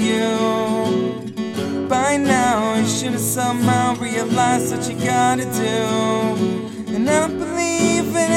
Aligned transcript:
you. 0.00 1.88
By 1.88 2.16
now, 2.16 2.74
you 2.74 2.86
should 2.86 3.12
have 3.12 3.20
somehow 3.20 3.94
realized 3.96 4.74
what 4.74 4.88
you 4.88 4.96
gotta 5.04 5.44
do. 5.44 6.94
And 6.94 7.08
I 7.08 7.28
believe 7.28 8.12
that 8.12 8.30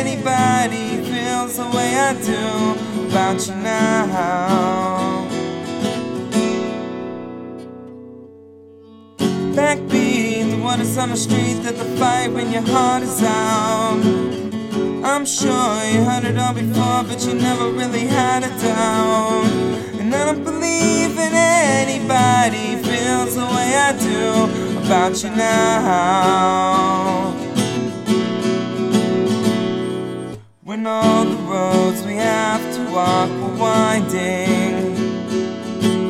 anybody 0.00 1.02
feels 1.10 1.56
the 1.56 1.68
way 1.76 1.94
I 1.96 2.12
do 2.32 2.76
about 3.08 3.46
you 3.46 3.54
now. 3.56 5.28
Backbeat, 9.56 10.50
the 10.50 10.58
one 10.62 10.80
is 10.80 10.96
on 10.96 11.10
the 11.10 11.16
street 11.16 11.62
that 11.64 11.76
the 11.76 11.84
fight 11.98 12.32
when 12.32 12.52
your 12.52 12.62
heart 12.62 13.02
is 13.02 13.22
out. 13.22 14.00
I'm 15.02 15.24
sure 15.26 15.84
you 15.92 16.04
heard 16.04 16.24
it 16.24 16.38
all 16.38 16.54
before, 16.54 17.02
but 17.04 17.24
you 17.26 17.34
never 17.34 17.70
really 17.70 18.06
had 18.06 18.44
a 18.44 18.50
doubt. 18.60 19.46
And 19.98 20.14
I 20.14 20.26
don't 20.26 20.44
believe 20.44 21.09
about 24.90 25.22
you 25.22 25.30
now. 25.30 27.30
When 30.64 30.84
all 30.84 31.24
the 31.24 31.36
roads 31.36 32.04
we 32.04 32.14
have 32.14 32.60
to 32.74 32.90
walk 32.90 33.30
are 33.30 33.56
winding, 33.56 34.96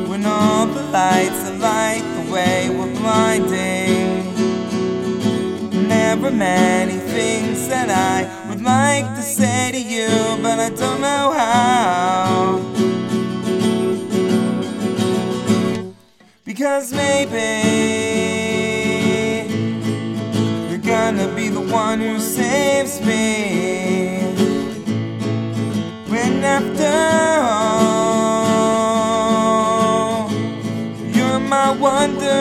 when 0.09 0.25
all 0.25 0.65
the 0.65 0.81
lights 0.85 1.43
that 1.43 1.59
light 1.59 2.01
the 2.17 2.23
way 2.33 2.71
we're 2.71 2.91
blinding. 2.99 4.25
There 5.87 6.25
are 6.25 6.31
many 6.31 6.93
things 6.93 7.67
that 7.67 7.91
I 7.91 8.25
would 8.49 8.63
like 8.63 9.05
to 9.15 9.21
say 9.21 9.71
to 9.73 9.79
you, 9.79 10.09
but 10.41 10.57
I 10.57 10.69
don't 10.69 11.01
know 11.01 11.31
how. 11.41 12.59
Because 16.43 16.91
maybe 16.91 18.40
one 21.71 21.99
who 22.01 22.19
saves 22.19 22.99
me. 23.01 24.19
When 26.09 26.43
after 26.43 26.91
all, 27.63 28.91
you're 31.15 31.39
my 31.39 31.71
wonder. 31.71 32.39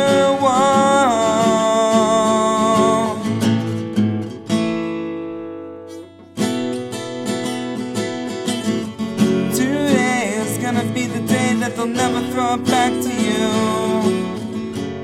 Today 9.54 10.34
is 10.38 10.58
gonna 10.58 10.84
be 10.92 11.06
the 11.06 11.20
day 11.20 11.54
that 11.60 11.76
they'll 11.76 11.86
never 11.86 12.20
throw 12.32 12.54
it 12.54 12.64
back 12.64 12.92
to 12.92 13.12
you. 13.26 13.48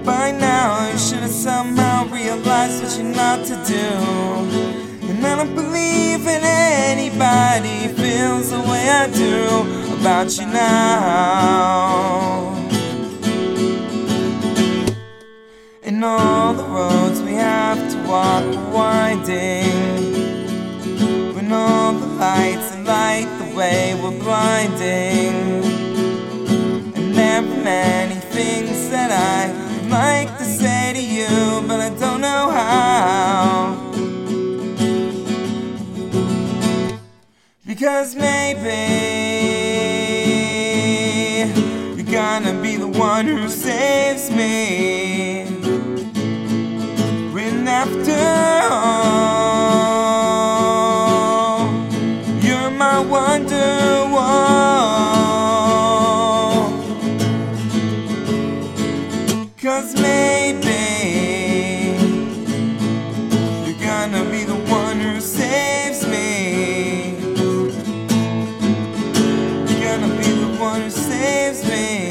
By 0.05 0.31
now, 0.33 0.89
you 0.91 0.99
should 0.99 1.21
have 1.21 1.31
somehow 1.31 2.07
realized 2.07 2.83
what 2.83 2.97
you're 2.97 3.15
not 3.15 3.45
to 3.47 3.57
do. 3.67 4.16
Don't 5.37 5.55
believe 5.55 6.27
in 6.27 6.45
anybody 6.45 7.89
feels 7.89 8.49
the 8.49 8.61
way 8.61 8.89
I 8.89 9.07
do 9.13 9.67
about 10.01 10.35
you 10.39 10.47
now. 10.47 12.55
And 15.83 16.03
all 16.03 16.55
the 16.55 16.65
roads 16.65 17.21
we 17.21 17.35
have 17.35 17.77
to 17.93 17.99
walk 18.09 18.45
are 18.45 18.71
winding. 18.73 20.15
When 21.35 21.53
all 21.53 21.93
the 21.93 22.07
lights 22.07 22.71
that 22.71 22.87
light 22.87 23.29
the 23.39 23.55
way 23.55 23.95
we're 24.03 24.19
blinding. 24.19 25.66
Because 37.97 38.15
maybe 38.15 38.77
you're 41.97 42.13
gonna 42.13 42.53
be 42.61 42.77
the 42.77 42.89
one 42.89 43.25
who 43.25 43.49
saves 43.49 44.31
me. 44.31 45.47
When 47.33 47.67
after 47.67 48.13
all, 48.71 49.17
you're 52.43 52.71
my 52.71 53.01
wonder. 53.01 53.87
Cause 59.63 59.95
maybe 60.01 60.66
me. 71.65 72.06